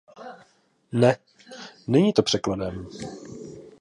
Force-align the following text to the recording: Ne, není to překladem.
Ne, 0.91 1.17
není 1.87 2.13
to 2.13 2.23
překladem. 2.23 2.87